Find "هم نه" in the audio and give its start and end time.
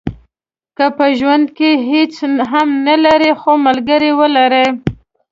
2.51-2.95